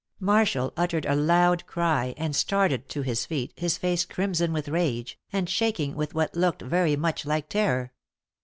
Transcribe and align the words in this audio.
Marshall 0.19 0.73
uttered 0.75 1.05
a 1.05 1.13
loud 1.13 1.63
cry 1.67 2.15
and 2.17 2.35
started 2.35 2.89
to 2.89 3.03
his 3.03 3.23
feet 3.27 3.53
his 3.55 3.77
face 3.77 4.03
crimson 4.03 4.51
with 4.51 4.67
rage, 4.67 5.19
and 5.31 5.47
shaking 5.47 5.93
with 5.93 6.15
what 6.15 6.35
looked 6.35 6.63
very 6.63 6.95
much 6.95 7.23
like 7.23 7.47
terror. 7.47 7.93